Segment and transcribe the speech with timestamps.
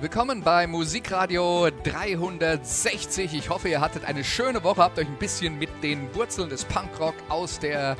[0.00, 3.34] Willkommen bei Musikradio 360.
[3.34, 6.64] Ich hoffe, ihr hattet eine schöne Woche, habt euch ein bisschen mit den Wurzeln des
[6.64, 7.96] Punkrock aus der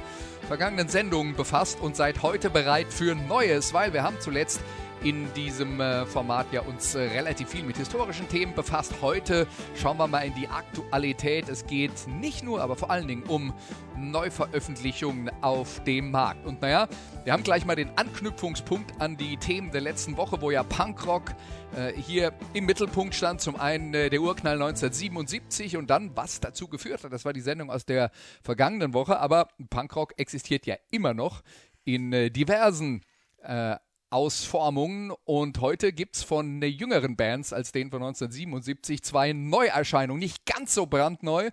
[0.47, 4.61] vergangenen Sendung befasst und seid heute bereit für Neues, weil wir haben zuletzt
[5.03, 8.95] in diesem äh, Format ja uns äh, relativ viel mit historischen Themen befasst.
[9.01, 11.49] Heute schauen wir mal in die Aktualität.
[11.49, 13.55] Es geht nicht nur, aber vor allen Dingen um
[13.97, 16.47] Neuveröffentlichungen auf dem Markt.
[16.47, 16.89] Und naja,
[17.25, 21.31] wir haben gleich mal den Anknüpfungspunkt an die Themen der letzten Woche, wo ja Punkrock
[21.77, 23.41] äh, hier im Mittelpunkt stand.
[23.41, 27.13] Zum einen äh, der Urknall 1977 und dann, was dazu geführt hat.
[27.13, 28.11] Das war die Sendung aus der
[28.43, 29.21] vergangenen Woche.
[29.21, 31.43] Aber Punkrock existiert ja immer noch
[31.85, 33.03] in diversen
[33.43, 33.77] äh,
[34.11, 40.47] Ausformungen und heute gibt es von jüngeren Bands als den von 1977 zwei Neuerscheinungen, nicht
[40.47, 41.51] ganz so brandneu.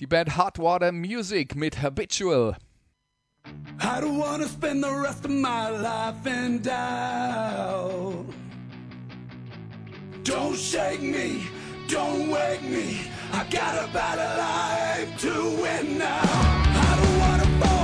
[0.00, 2.56] Die Band Hot Water Music mit Habitual.
[3.80, 8.26] I don't wanna spend the rest of my life in doubt.
[10.24, 11.42] Don't shake me,
[11.88, 13.10] don't wake me.
[13.32, 16.20] I got a better life to win now.
[16.22, 17.81] I don't wanna fall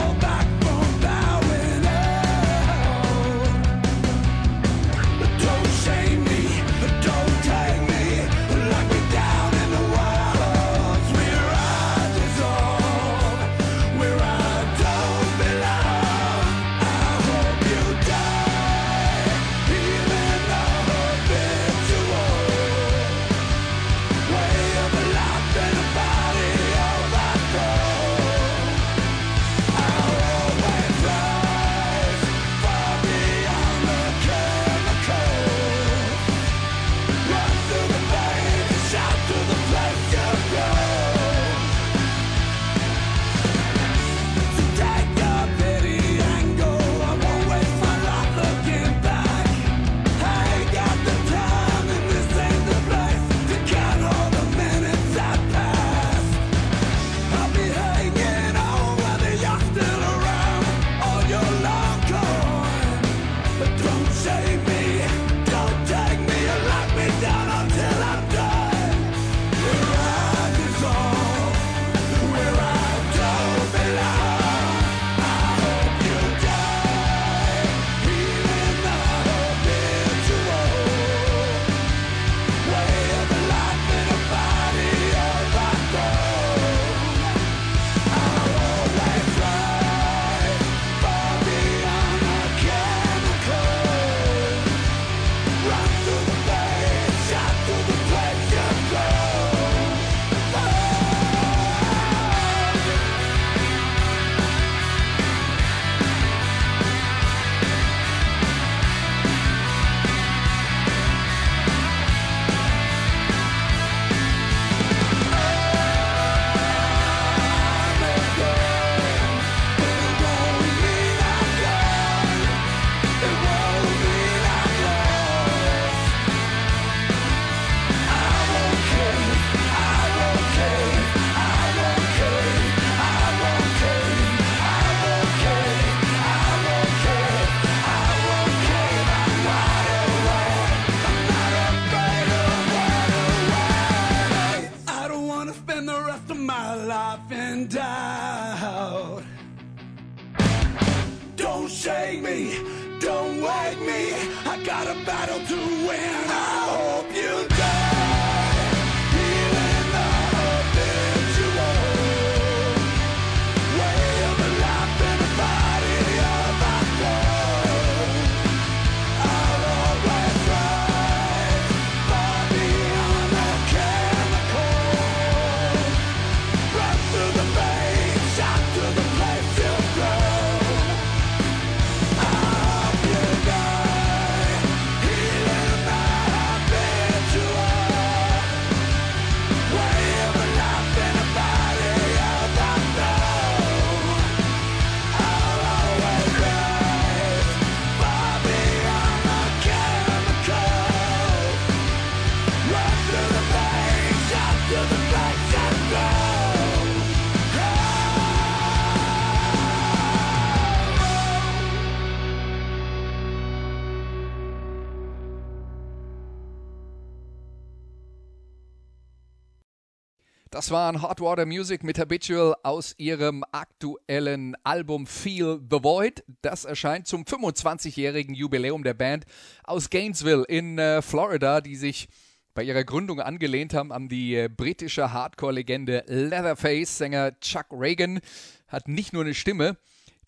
[220.58, 226.24] Das waren Hot Water Music mit Habitual aus ihrem aktuellen Album Feel the Void.
[226.42, 229.24] Das erscheint zum 25-jährigen Jubiläum der Band
[229.62, 232.08] aus Gainesville in äh, Florida, die sich
[232.54, 236.98] bei ihrer Gründung angelehnt haben an die äh, britische Hardcore-Legende Leatherface.
[236.98, 238.18] Sänger Chuck Reagan
[238.66, 239.76] hat nicht nur eine Stimme,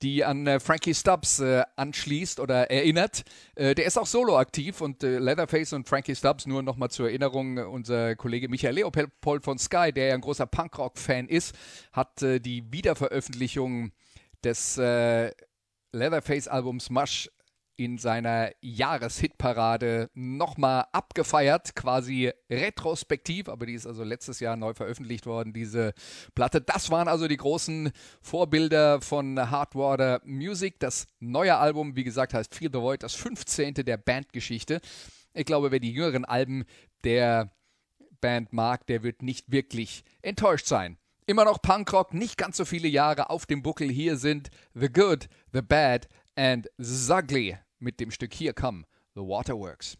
[0.02, 3.22] die an äh, Frankie Stubbs äh, anschließt oder erinnert.
[3.54, 7.08] Äh, der ist auch solo aktiv und äh, Leatherface und Frankie Stubbs, nur nochmal zur
[7.08, 11.54] Erinnerung, äh, unser Kollege Michael Leopold von Sky, der ja ein großer Punkrock-Fan ist,
[11.92, 13.92] hat äh, die Wiederveröffentlichung
[14.42, 14.76] des
[15.92, 17.28] Leatherface-Albums Mush
[17.80, 25.24] in seiner Jahreshitparade nochmal abgefeiert, quasi retrospektiv, aber die ist also letztes Jahr neu veröffentlicht
[25.24, 25.94] worden, diese
[26.34, 26.60] Platte.
[26.60, 27.90] Das waren also die großen
[28.20, 30.78] Vorbilder von Hardwater Music.
[30.78, 33.72] Das neue Album, wie gesagt, heißt Feel the Void, das 15.
[33.72, 34.82] der Bandgeschichte.
[35.32, 36.64] Ich glaube, wer die jüngeren Alben
[37.02, 37.50] der
[38.20, 40.98] Band mag, der wird nicht wirklich enttäuscht sein.
[41.24, 43.88] Immer noch Punkrock, nicht ganz so viele Jahre auf dem Buckel.
[43.88, 48.84] Hier sind The Good, The Bad and The Ugly mit dem Stück Hier Come,
[49.14, 49.96] The Waterworks.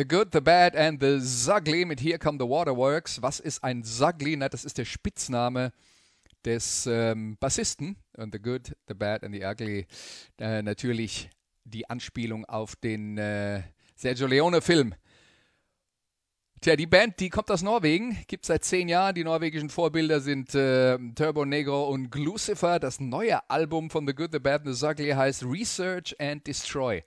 [0.00, 3.20] The Good, The Bad and The Zugly mit Here Come the Waterworks.
[3.20, 4.34] Was ist ein Zugly?
[4.34, 5.74] Na, das ist der Spitzname
[6.42, 7.98] des ähm, Bassisten.
[8.16, 9.86] Und The Good, The Bad and The Ugly.
[10.38, 11.28] Äh, natürlich
[11.64, 13.62] die Anspielung auf den äh,
[13.94, 14.94] Sergio Leone-Film.
[16.62, 19.14] Tja, die Band, die kommt aus Norwegen, gibt seit zehn Jahren.
[19.14, 22.78] Die norwegischen Vorbilder sind äh, Turbo Negro und Glucifer.
[22.78, 27.02] Das neue Album von The Good, The Bad and The Ugly heißt Research and Destroy.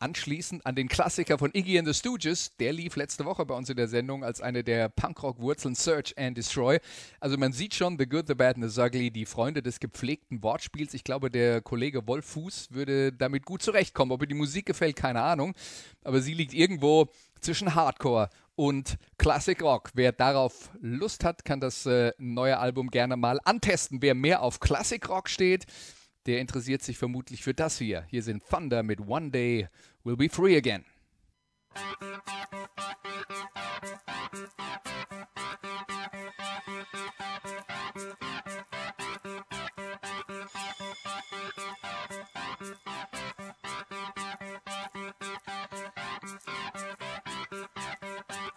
[0.00, 3.68] Anschließend an den Klassiker von Iggy and the Stooges, der lief letzte Woche bei uns
[3.68, 6.78] in der Sendung als eine der Punkrock-Wurzeln Search and Destroy.
[7.18, 10.40] Also man sieht schon The Good, The Bad and The Ugly, die Freunde des gepflegten
[10.40, 10.94] Wortspiels.
[10.94, 14.12] Ich glaube, der Kollege Wolf Fuß würde damit gut zurechtkommen.
[14.12, 15.54] Ob ihr die Musik gefällt, keine Ahnung.
[16.04, 17.08] Aber sie liegt irgendwo
[17.40, 19.90] zwischen Hardcore und Classic Rock.
[19.94, 24.00] Wer darauf Lust hat, kann das äh, neue Album gerne mal antesten.
[24.00, 25.66] Wer mehr auf Classic Rock steht,
[26.26, 28.04] der interessiert sich vermutlich für das hier.
[28.08, 29.68] Hier sind Thunder mit One Day
[30.04, 30.84] We'll Be Free Again.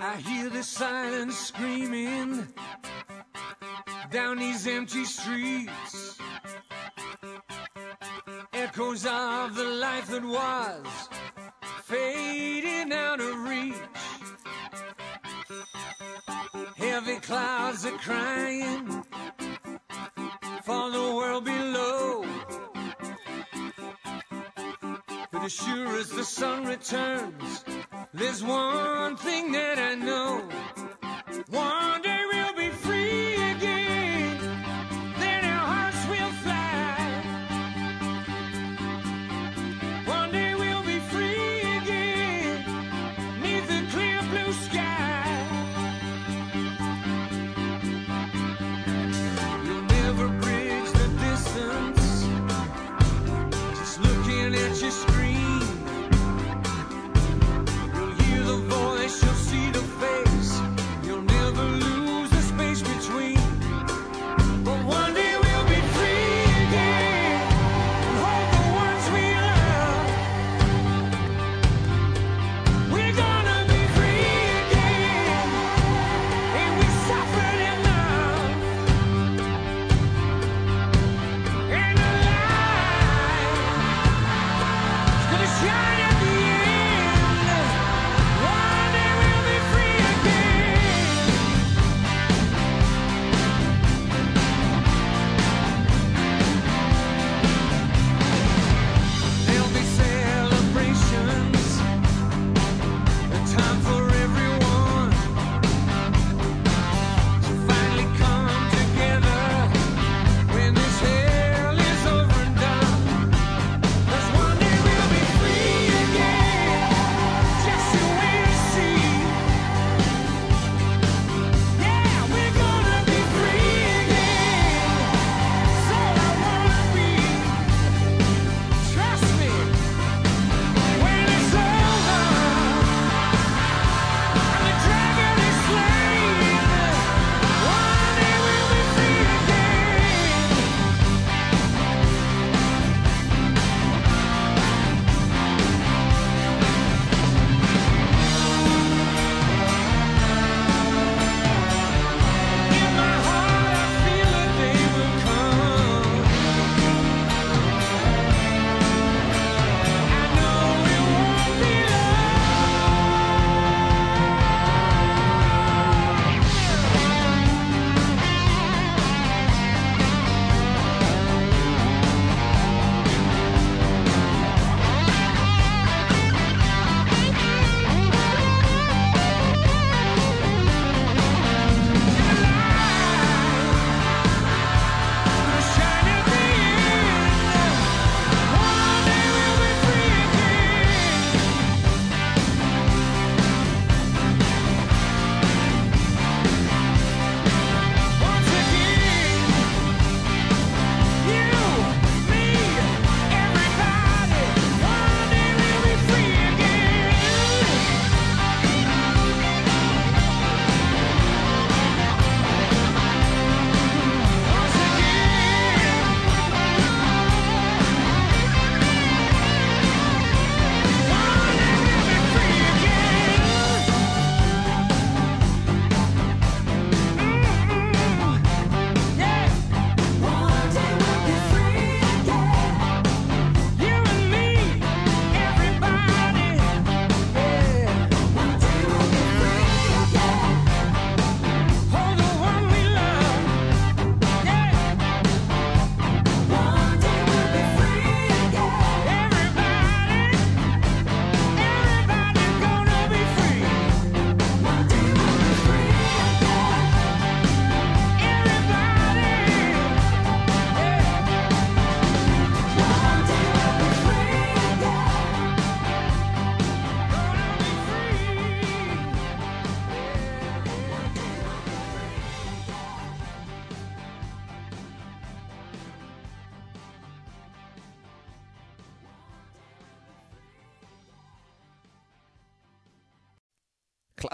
[0.04, 2.48] I hear the silence screaming
[4.12, 6.21] down these empty streets.
[8.82, 11.10] Echoes of the life that was
[11.84, 13.76] fading out of reach.
[16.78, 19.06] Heavy clouds are crying
[20.64, 22.26] for the world below.
[25.32, 27.64] But as sure as the sun returns,
[28.16, 30.50] there's one thing that I know.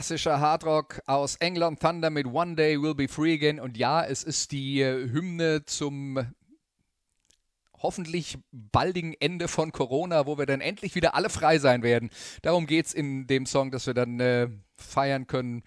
[0.08, 3.60] Klassischer Hardrock aus England, Thunder mit One Day Will Be Free Again.
[3.60, 6.26] Und ja, es ist die äh, Hymne zum
[7.84, 12.10] hoffentlich baldigen Ende von Corona, wo wir dann endlich wieder alle frei sein werden.
[12.42, 15.64] Darum geht es in dem Song, dass wir dann äh, feiern können.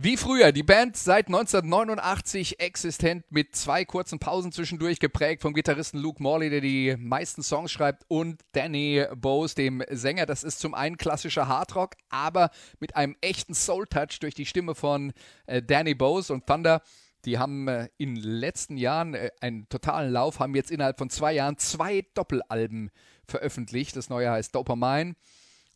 [0.00, 5.98] Wie früher, die Band seit 1989 existent mit zwei kurzen Pausen zwischendurch geprägt vom Gitarristen
[5.98, 10.24] Luke Morley, der die meisten Songs schreibt, und Danny Bose, dem Sänger.
[10.24, 15.12] Das ist zum einen klassischer Hardrock, aber mit einem echten Soul-Touch durch die Stimme von
[15.46, 16.80] äh, Danny Bose und Thunder.
[17.24, 21.10] Die haben äh, in den letzten Jahren äh, einen totalen Lauf, haben jetzt innerhalb von
[21.10, 22.92] zwei Jahren zwei Doppelalben
[23.26, 23.96] veröffentlicht.
[23.96, 25.16] Das neue heißt Dopamine.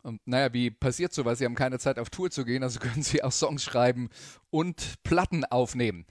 [0.03, 1.39] Und naja, wie passiert sowas?
[1.39, 4.09] Sie haben keine Zeit auf Tour zu gehen, also können sie auch Songs schreiben
[4.49, 6.05] und Platten aufnehmen.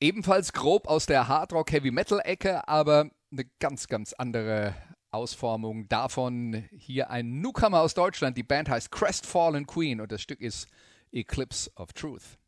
[0.00, 4.74] Ebenfalls grob aus der Hardrock Heavy Metal Ecke, aber eine ganz, ganz andere
[5.12, 6.68] Ausformung davon.
[6.72, 8.36] Hier ein Newcomer aus Deutschland.
[8.36, 10.68] Die Band heißt Crestfallen Queen und das Stück ist
[11.12, 12.38] Eclipse of Truth.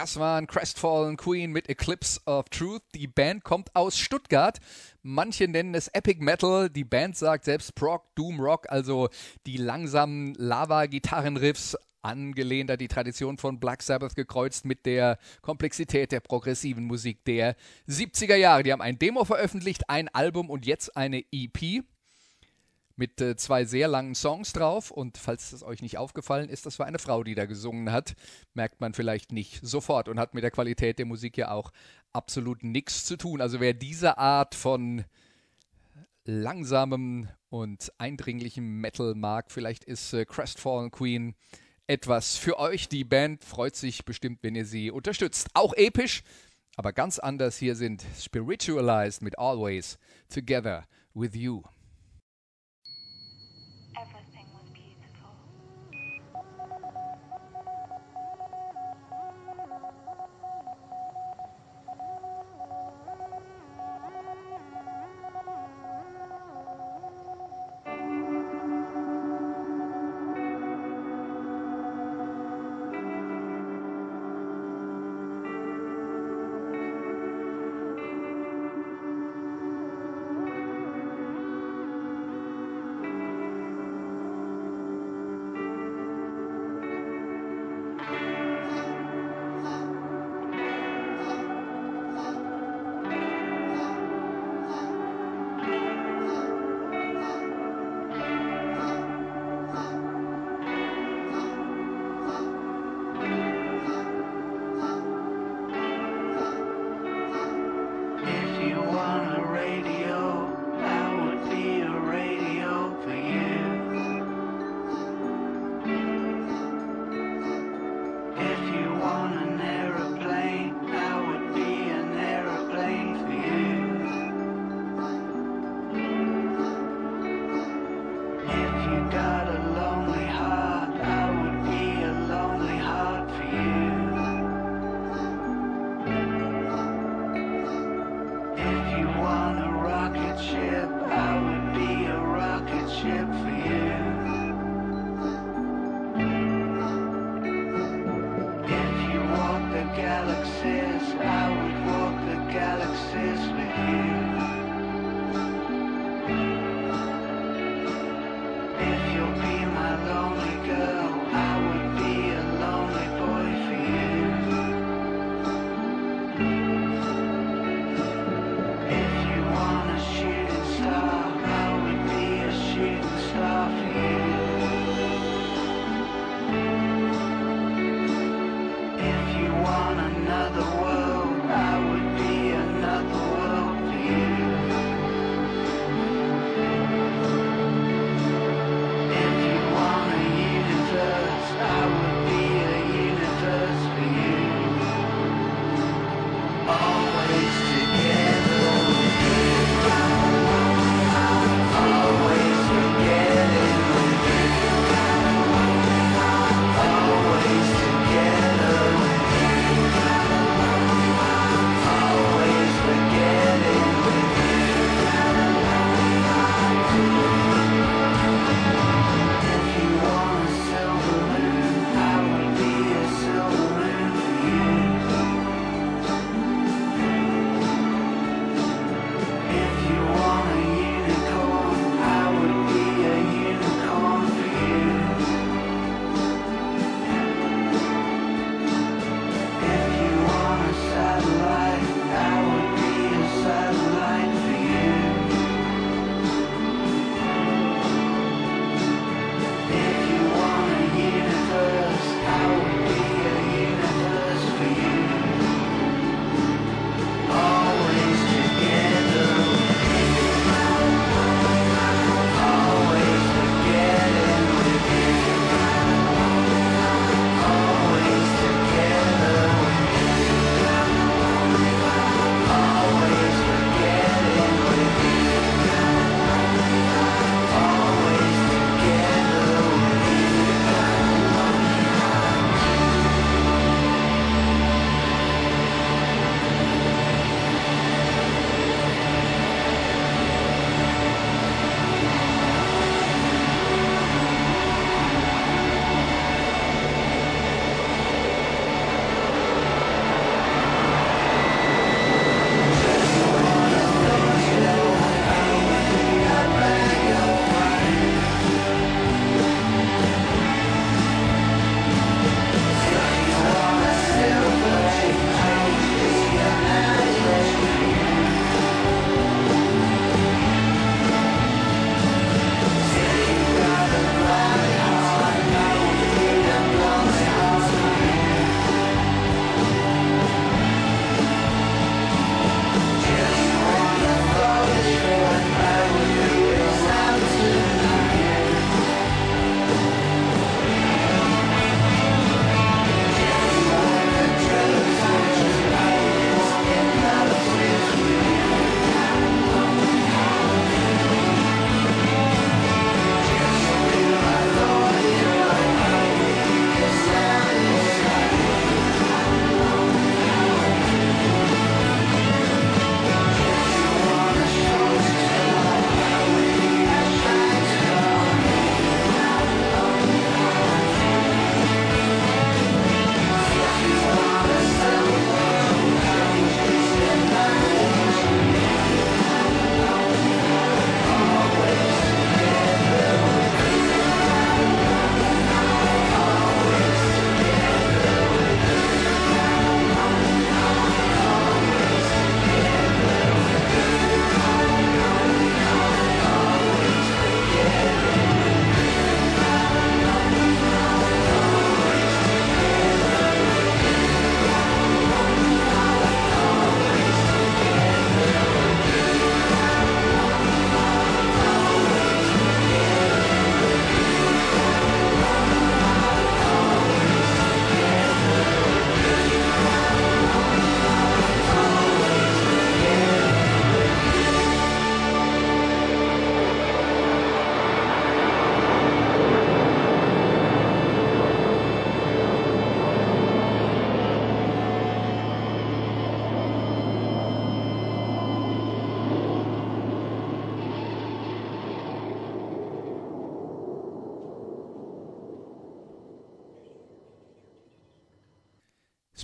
[0.00, 2.80] Das waren Crestfallen Queen mit Eclipse of Truth.
[2.94, 4.58] Die Band kommt aus Stuttgart.
[5.02, 6.70] Manche nennen es Epic Metal.
[6.70, 9.10] Die Band sagt selbst Prog, Doom Rock, also
[9.44, 16.20] die langsamen Lava-Gitarrenriffs, angelehnt an die Tradition von Black Sabbath gekreuzt mit der Komplexität der
[16.20, 17.54] progressiven Musik der
[17.86, 18.62] 70er Jahre.
[18.62, 21.84] Die haben ein Demo veröffentlicht, ein Album und jetzt eine EP
[23.00, 24.90] mit äh, zwei sehr langen Songs drauf.
[24.90, 28.14] Und falls es euch nicht aufgefallen ist, das war eine Frau, die da gesungen hat.
[28.54, 31.72] Merkt man vielleicht nicht sofort und hat mit der Qualität der Musik ja auch
[32.12, 33.40] absolut nichts zu tun.
[33.40, 35.04] Also wer diese Art von
[36.24, 41.34] langsamem und eindringlichem Metal mag, vielleicht ist äh, Crestfallen Queen
[41.86, 42.88] etwas für euch.
[42.88, 45.48] Die Band freut sich bestimmt, wenn ihr sie unterstützt.
[45.54, 46.22] Auch episch,
[46.76, 47.56] aber ganz anders.
[47.56, 50.84] Hier sind Spiritualized mit Always Together
[51.14, 51.62] with You.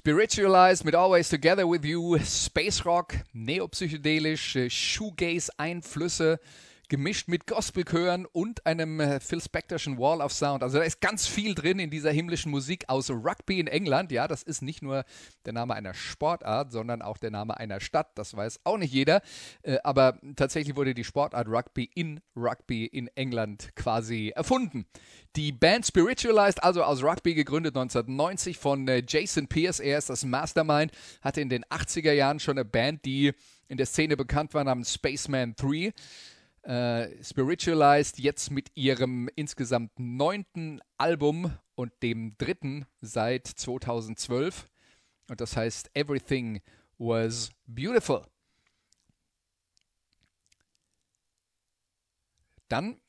[0.07, 6.38] Spiritualized mit Always Together With You, Space Rock, neopsychedelisch, äh, Shoegaze-Einflüsse,
[6.89, 10.62] gemischt mit Gospelchören und einem äh, Phil Spectorschen Wall of Sound.
[10.62, 14.12] Also da ist ganz viel drin in dieser himmlischen Musik aus Rugby in England.
[14.12, 15.05] Ja, das ist nicht nur
[15.45, 18.16] der Name einer Sportart, sondern auch der Name einer Stadt.
[18.16, 19.22] Das weiß auch nicht jeder.
[19.62, 24.87] Äh, aber tatsächlich wurde die Sportart Rugby in Rugby in England quasi erfunden.
[25.37, 29.80] Die Band Spiritualized, also aus Rugby gegründet 1990 von äh, Jason Pierce.
[29.80, 33.32] Er ist das Mastermind, hatte in den 80er Jahren schon eine Band, die
[33.68, 35.93] in der Szene bekannt war namens Spaceman 3
[36.67, 44.69] äh, Spiritualized jetzt mit ihrem insgesamt neunten Album und dem dritten seit 2012.
[45.29, 46.61] Und das heißt Everything
[46.99, 48.23] Was Beautiful.
[52.69, 53.01] Dann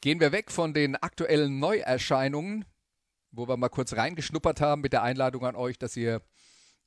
[0.00, 2.64] gehen wir weg von den aktuellen Neuerscheinungen,
[3.32, 6.22] wo wir mal kurz reingeschnuppert haben mit der Einladung an euch, dass ihr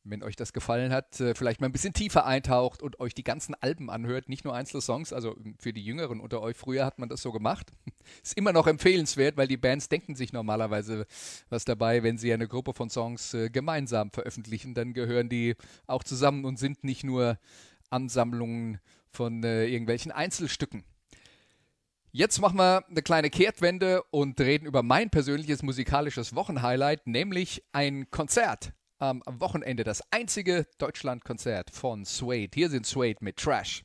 [0.04, 3.24] wenn euch das gefallen hat, äh, vielleicht mal ein bisschen tiefer eintaucht und euch die
[3.24, 5.14] ganzen Alben anhört, nicht nur einzelne Songs.
[5.14, 7.72] Also für die Jüngeren unter euch, früher hat man das so gemacht.
[8.24, 11.06] Ist immer noch empfehlenswert, weil die Bands denken sich normalerweise
[11.50, 14.74] was dabei, wenn sie eine Gruppe von Songs äh, gemeinsam veröffentlichen.
[14.74, 15.56] Dann gehören die
[15.88, 17.38] auch zusammen und sind nicht nur
[17.90, 18.80] Ansammlungen
[19.12, 20.84] von äh, irgendwelchen Einzelstücken.
[22.12, 28.10] Jetzt machen wir eine kleine Kehrtwende und reden über mein persönliches musikalisches Wochenhighlight, nämlich ein
[28.10, 32.52] Konzert am Wochenende das einzige Deutschlandkonzert von Suede.
[32.54, 33.84] Hier sind Suede mit Trash.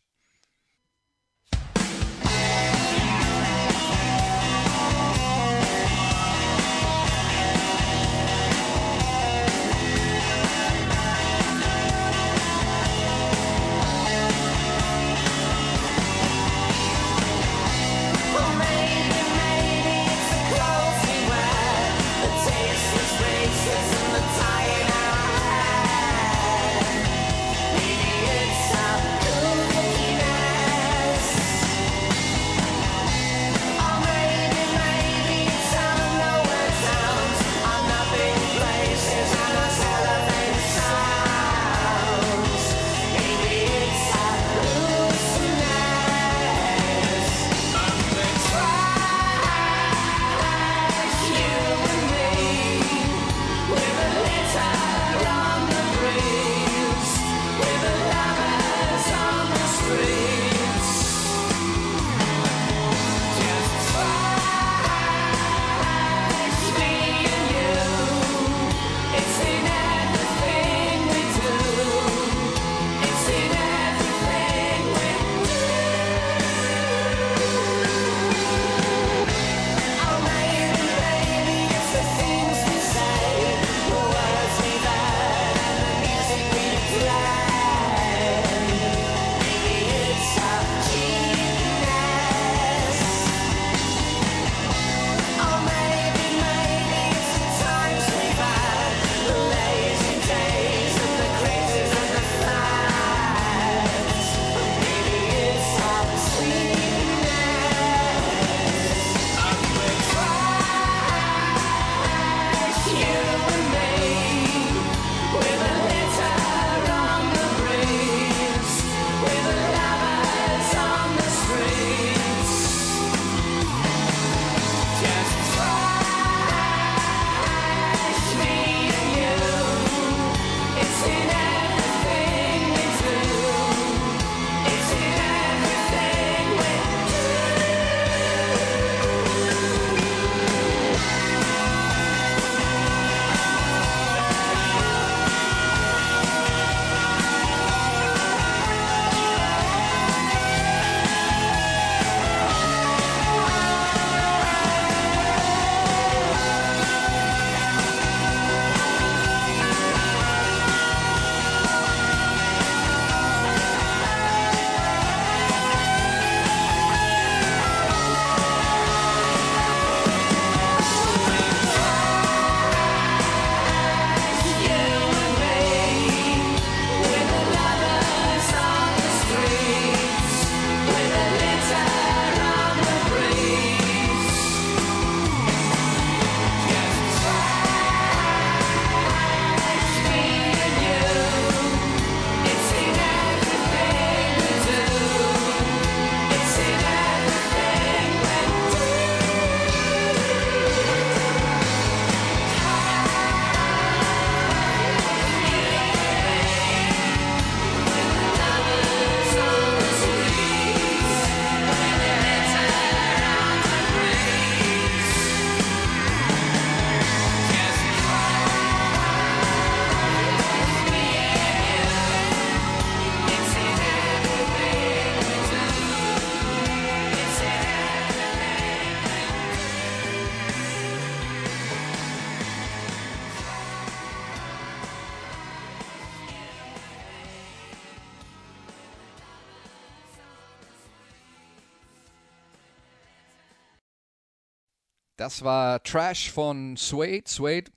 [245.25, 247.23] Das war Trash von Suede.
[247.27, 247.71] Suede,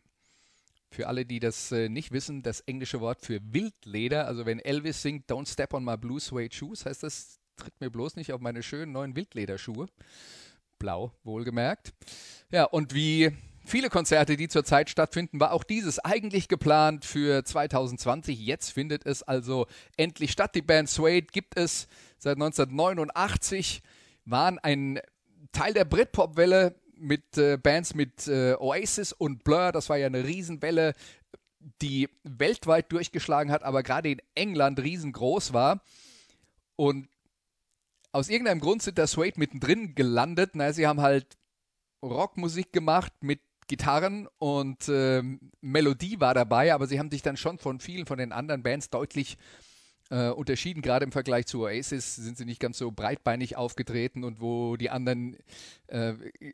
[0.91, 4.27] für alle, die das äh, nicht wissen, das englische Wort für Wildleder.
[4.27, 7.89] Also wenn Elvis singt Don't Step on My Blue Suede Shoes, heißt das, tritt mir
[7.89, 9.87] bloß nicht auf meine schönen neuen Wildlederschuhe.
[10.77, 11.93] Blau, wohlgemerkt.
[12.51, 13.31] Ja, und wie
[13.65, 18.37] viele Konzerte, die zurzeit stattfinden, war auch dieses eigentlich geplant für 2020.
[18.45, 20.53] Jetzt findet es also endlich statt.
[20.53, 21.87] Die Band Suede gibt es
[22.17, 23.81] seit 1989,
[24.25, 24.99] waren ein
[25.53, 29.71] Teil der Britpop-Welle mit äh, Bands mit äh, Oasis und Blur.
[29.71, 30.93] Das war ja eine Riesenwelle,
[31.81, 35.81] die weltweit durchgeschlagen hat, aber gerade in England riesengroß war.
[36.75, 37.09] Und
[38.11, 40.51] aus irgendeinem Grund sind da Suede mittendrin gelandet.
[40.53, 41.37] Na, sie haben halt
[42.03, 47.57] Rockmusik gemacht mit Gitarren und ähm, Melodie war dabei, aber sie haben sich dann schon
[47.57, 49.66] von vielen von den anderen Bands deutlich äh,
[50.09, 50.81] unterschieden.
[50.81, 54.89] Gerade im Vergleich zu Oasis sind sie nicht ganz so breitbeinig aufgetreten und wo die
[54.89, 55.35] anderen
[55.87, 56.13] äh,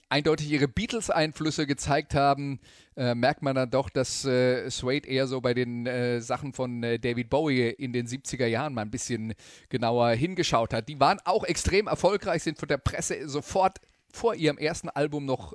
[0.10, 2.60] eindeutig ihre Beatles-Einflüsse gezeigt haben,
[2.96, 6.84] äh, merkt man dann doch, dass äh, Suede eher so bei den äh, Sachen von
[6.84, 9.34] äh, David Bowie in den 70er Jahren mal ein bisschen
[9.70, 10.90] genauer hingeschaut hat.
[10.90, 13.80] Die waren auch extrem erfolgreich, sind von der Presse sofort
[14.12, 15.54] vor ihrem ersten Album noch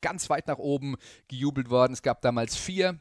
[0.00, 0.96] ganz weit nach oben
[1.28, 1.92] gejubelt worden.
[1.92, 2.98] Es gab damals vier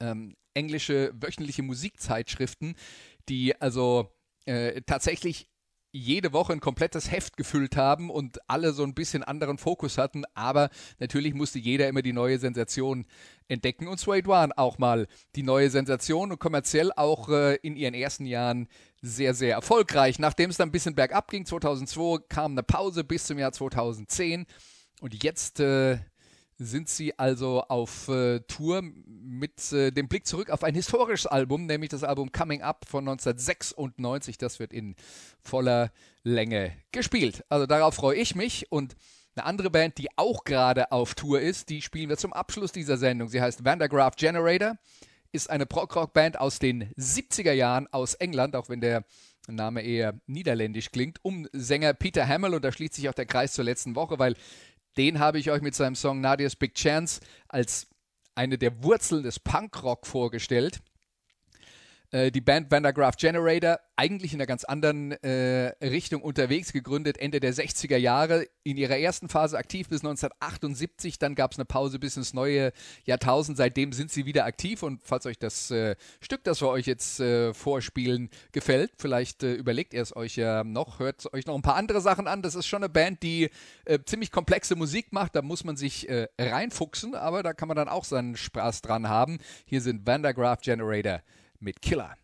[0.00, 2.74] ähm, englische wöchentliche Musikzeitschriften,
[3.28, 4.10] die also
[4.46, 5.48] äh, tatsächlich
[5.90, 10.24] jede Woche ein komplettes Heft gefüllt haben und alle so ein bisschen anderen Fokus hatten,
[10.34, 10.68] aber
[10.98, 13.06] natürlich musste jeder immer die neue Sensation
[13.48, 13.88] entdecken.
[13.88, 18.26] Und Suede One auch mal die neue Sensation und kommerziell auch äh, in ihren ersten
[18.26, 18.68] Jahren
[19.00, 20.18] sehr, sehr erfolgreich.
[20.18, 24.44] Nachdem es dann ein bisschen bergab ging, 2002 kam eine Pause bis zum Jahr 2010
[25.00, 25.98] und jetzt äh,
[26.58, 31.66] sind sie also auf äh, Tour mit äh, dem Blick zurück auf ein historisches Album,
[31.66, 34.38] nämlich das Album Coming Up von 1996.
[34.38, 34.96] Das wird in
[35.40, 35.92] voller
[36.24, 37.44] Länge gespielt.
[37.48, 38.96] Also darauf freue ich mich und
[39.36, 42.96] eine andere Band, die auch gerade auf Tour ist, die spielen wir zum Abschluss dieser
[42.96, 43.28] Sendung.
[43.28, 44.76] Sie heißt Vandergraaf Generator,
[45.30, 49.04] ist eine Prog-Rock-Band aus den 70er Jahren aus England, auch wenn der
[49.46, 53.52] Name eher niederländisch klingt, um Sänger Peter Hamill und da schließt sich auch der Kreis
[53.52, 54.34] zur letzten Woche, weil
[54.98, 57.88] den habe ich euch mit seinem Song Nadia's Big Chance als
[58.34, 60.80] eine der Wurzeln des Punkrock vorgestellt.
[62.10, 67.38] Äh, die Band Vandergraaf Generator, eigentlich in einer ganz anderen äh, Richtung unterwegs, gegründet Ende
[67.38, 71.98] der 60er Jahre, in ihrer ersten Phase aktiv bis 1978, dann gab es eine Pause
[71.98, 72.72] bis ins neue
[73.04, 76.86] Jahrtausend, seitdem sind sie wieder aktiv und falls euch das äh, Stück, das wir euch
[76.86, 81.56] jetzt äh, vorspielen, gefällt, vielleicht äh, überlegt ihr es euch ja noch, hört euch noch
[81.56, 83.50] ein paar andere Sachen an, das ist schon eine Band, die
[84.06, 86.06] ziemlich komplexe Musik macht, da muss man sich
[86.38, 89.38] reinfuchsen, aber da kann man dann auch seinen Spaß dran haben.
[89.64, 91.22] Hier sind Vandergraaf Generator
[91.60, 92.16] mit Killer.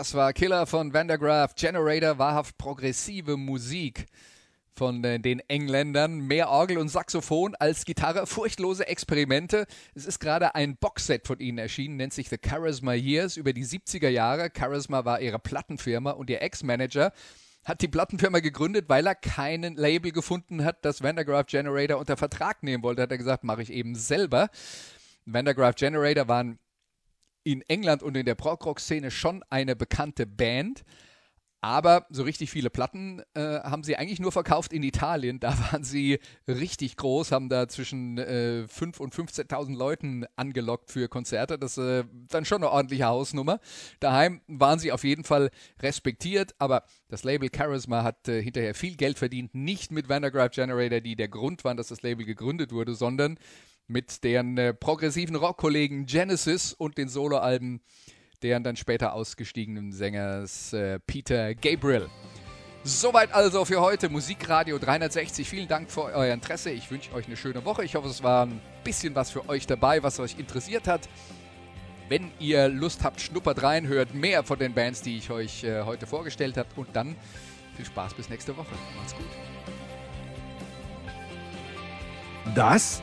[0.00, 4.06] Das war Killer von Vandergraaf Generator, wahrhaft progressive Musik
[4.74, 6.20] von äh, den Engländern.
[6.20, 9.66] Mehr Orgel und Saxophon als Gitarre, furchtlose Experimente.
[9.94, 13.66] Es ist gerade ein Boxset von ihnen erschienen, nennt sich The Charisma Years über die
[13.66, 14.48] 70er Jahre.
[14.56, 17.12] Charisma war ihre Plattenfirma und ihr Ex-Manager
[17.66, 22.62] hat die Plattenfirma gegründet, weil er keinen Label gefunden hat, das Vandergraaf Generator unter Vertrag
[22.62, 23.02] nehmen wollte.
[23.02, 24.48] Hat er gesagt, mache ich eben selber.
[25.26, 26.58] Vandergraaf Generator waren
[27.44, 30.84] in England und in der Prog-Rock-Szene schon eine bekannte Band.
[31.62, 35.40] Aber so richtig viele Platten äh, haben sie eigentlich nur verkauft in Italien.
[35.40, 36.18] Da waren sie
[36.48, 41.58] richtig groß, haben da zwischen äh, 5.000 und 15.000 Leuten angelockt für Konzerte.
[41.58, 43.60] Das ist äh, dann schon eine ordentliche Hausnummer.
[44.00, 48.96] Daheim waren sie auf jeden Fall respektiert, aber das Label Charisma hat äh, hinterher viel
[48.96, 49.54] Geld verdient.
[49.54, 53.38] Nicht mit Vandergraaf Generator, die der Grund waren, dass das Label gegründet wurde, sondern
[53.90, 57.80] mit deren äh, progressiven Rockkollegen Genesis und den Soloalben
[58.42, 62.08] deren dann später ausgestiegenen Sängers äh, Peter Gabriel.
[62.82, 65.46] Soweit also für heute Musikradio 360.
[65.46, 66.70] Vielen Dank für euer Interesse.
[66.70, 67.84] Ich wünsche euch eine schöne Woche.
[67.84, 71.06] Ich hoffe, es war ein bisschen was für euch dabei, was euch interessiert hat.
[72.08, 75.82] Wenn ihr Lust habt, schnuppert rein, hört mehr von den Bands, die ich euch äh,
[75.82, 76.68] heute vorgestellt habe.
[76.76, 77.16] Und dann
[77.76, 78.74] viel Spaß bis nächste Woche.
[78.96, 79.26] Macht's gut.
[82.54, 83.02] Das